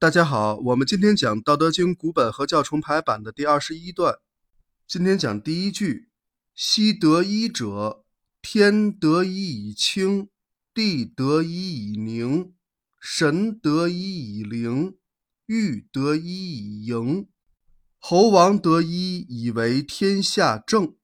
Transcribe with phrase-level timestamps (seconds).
[0.00, 4.20] 大家好，我们今天讲《道德经》古本和教重排版的第二十一段。
[4.86, 6.08] 今天讲第一句
[6.54, 8.04] ：“昔得一者，
[8.40, 10.28] 天得一以清，
[10.72, 12.52] 地得一以宁，
[13.00, 14.96] 神得一以灵，
[15.46, 17.26] 玉得一以盈，
[17.98, 20.94] 猴王得一以为天下正。”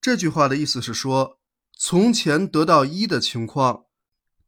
[0.00, 1.40] 这句话的意思是说，
[1.76, 3.86] 从前得到一的情况，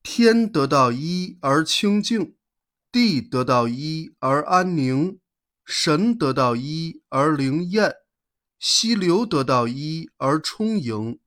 [0.05, 2.37] 天得到一而清净。
[2.93, 5.19] 地得到一而安宁，
[5.65, 7.95] 神得到一而灵验，
[8.59, 11.19] 溪流得到一而充盈，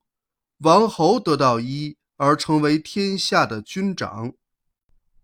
[0.58, 4.34] 王侯得到一而成为天下的军长。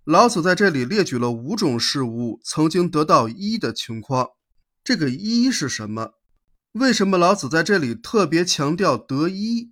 [0.02, 4.30] 老子在这里列举了五种事物曾经得到一的情况。
[4.82, 6.14] 这个一是什么？
[6.72, 9.70] 为什么老子在这里特别强调得一？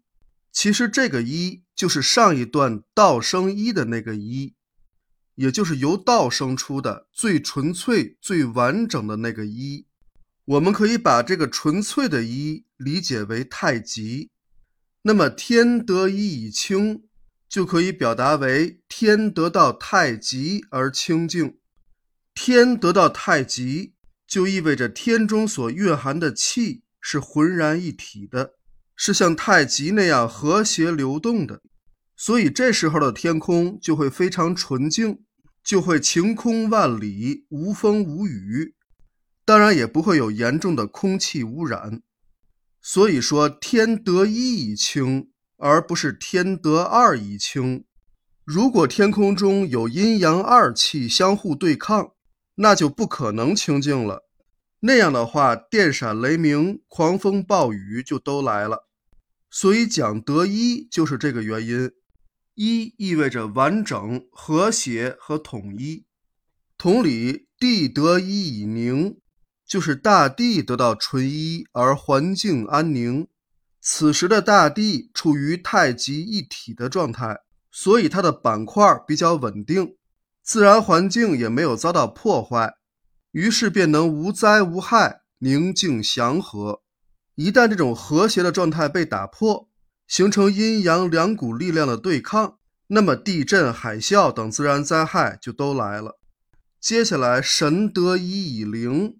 [0.52, 4.54] 其实这个一就是上一段道生一的那个一。
[5.40, 9.86] 也就是由道生出的最纯粹、最完整的那个一，
[10.44, 14.28] 我们可以把这个纯粹的一理解为太极。
[15.04, 17.04] 那么天得一以清，
[17.48, 21.56] 就可以表达为天得到太极而清净。
[22.34, 23.94] 天得到太极，
[24.26, 28.56] 就意味着天中所蕴含的气是浑然一体的，
[28.94, 31.62] 是像太极那样和谐流动的。
[32.14, 35.22] 所以这时候的天空就会非常纯净。
[35.62, 38.74] 就会晴空万里，无风无雨，
[39.44, 42.02] 当然也不会有严重的空气污染。
[42.82, 47.84] 所以说，天得一以清，而不是天得二以清。
[48.44, 52.12] 如果天空中有阴阳二气相互对抗，
[52.56, 54.26] 那就不可能清净了。
[54.80, 58.88] 那样的话，电闪雷鸣、狂风暴雨就都来了。
[59.50, 61.90] 所以讲得一，就是这个原因。
[62.62, 66.04] 一意味着完整、和谐和统一。
[66.76, 69.16] 同理，地得一以宁，
[69.66, 73.26] 就是大地得到纯一而环境安宁。
[73.80, 77.38] 此时的大地处于太极一体的状态，
[77.70, 79.96] 所以它的板块比较稳定，
[80.42, 82.74] 自然环境也没有遭到破坏，
[83.30, 86.82] 于是便能无灾无害、宁静祥和。
[87.36, 89.69] 一旦这种和谐的状态被打破，
[90.10, 96.18] 形成阴阳两股力量的对抗，那么地震、海啸等自然灾害就都来了。
[96.80, 99.18] 接下来，神得一以灵，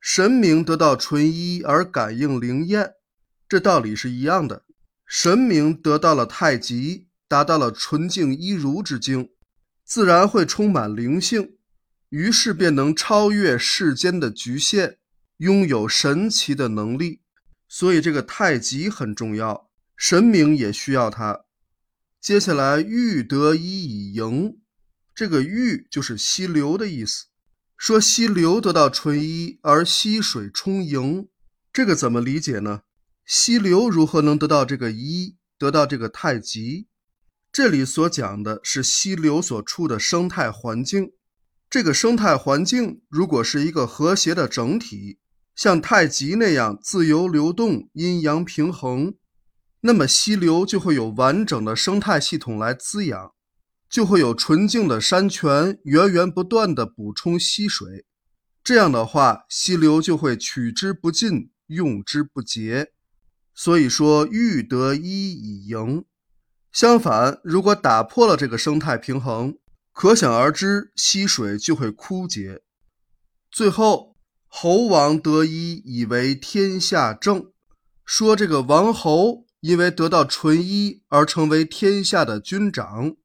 [0.00, 2.92] 神明得到纯一而感应灵验，
[3.48, 4.62] 这道理是一样的。
[5.04, 9.30] 神明得到了太极，达到了纯净一如之境，
[9.84, 11.56] 自然会充满灵性，
[12.10, 14.98] 于是便能超越世间的局限，
[15.38, 17.22] 拥有神奇的能力。
[17.68, 19.67] 所以，这个太极很重要。
[19.98, 21.40] 神明也需要它。
[22.20, 24.60] 接下来，欲得一以盈，
[25.12, 27.26] 这个欲就是溪流的意思。
[27.76, 31.28] 说溪流得到纯一而溪水充盈，
[31.72, 32.82] 这个怎么理解呢？
[33.26, 36.86] 溪流如何能得到这个一，得到这个太极？
[37.50, 41.12] 这里所讲的是溪流所处的生态环境。
[41.68, 45.18] 这个生态环境如果是一个和谐的整体，
[45.56, 49.14] 像太极那样自由流动、阴阳平衡。
[49.80, 53.32] 那么溪流就会有完整的生态系统来滋养，
[53.88, 58.04] 就会有纯净的山泉源源不断的补充溪水。
[58.64, 62.92] 这样的话，溪流就会取之不尽，用之不竭。
[63.54, 66.04] 所以说，欲得一以盈。
[66.72, 69.56] 相反，如果打破了这个生态平衡，
[69.92, 72.62] 可想而知，溪水就会枯竭。
[73.50, 74.16] 最后，
[74.48, 77.52] 猴王得一以为天下正，
[78.04, 79.47] 说这个王侯。
[79.60, 83.16] 因为得到纯一而成为天下的军长，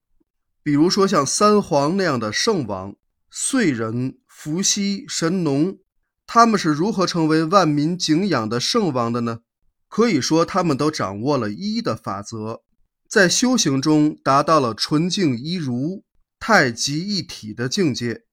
[0.63, 2.95] 比如说像三皇那样的圣王，
[3.31, 5.77] 燧人、伏羲、神农，
[6.25, 9.39] 他们是如何成为万民敬仰的圣王的呢？
[9.87, 12.63] 可以说，他们都掌握了一的法则，
[13.07, 16.03] 在修行中达到了纯净一如、
[16.39, 18.23] 太极一体的境界。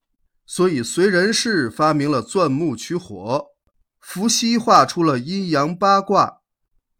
[0.46, 3.46] 所以，燧人氏发明了钻木取火，
[4.00, 6.39] 伏羲画出了阴阳八卦。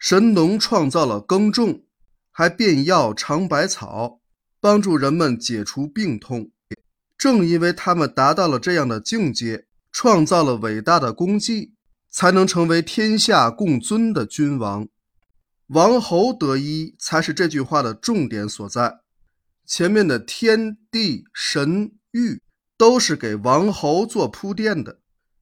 [0.01, 1.83] 神农创造了耕种，
[2.33, 4.21] 还变药尝百草，
[4.59, 6.51] 帮助人们解除病痛。
[7.19, 11.75] 正因为他们达到了这样的境界，创造了伟大的功绩，
[12.11, 14.89] 才能成为天下共尊的君王。
[15.67, 19.01] 王侯得一，才是这句话的重点所在。
[19.67, 22.41] 前面的天地神域
[22.79, 25.01] 都是给王侯做铺垫的，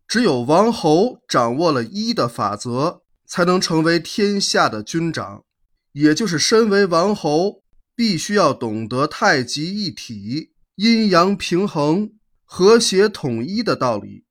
[0.09, 3.05] 只有王侯掌握了一的法则。
[3.29, 5.45] 才能成为天下的军长，
[5.93, 7.63] 也就是身为王侯，
[7.95, 12.13] 必须要懂得太极一体、阴阳平衡，
[12.45, 14.25] 和谐统一的道理。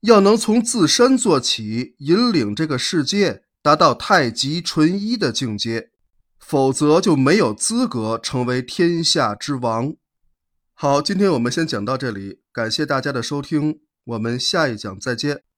[0.00, 5.90] 要能从自身做起，引领这个世界达到太极纯一的境界，
[6.38, 9.94] 否则就没有资格成为天下之王。
[10.72, 15.49] 好，今天我们先讲到这里，感谢大家的收听，我们下一讲再见。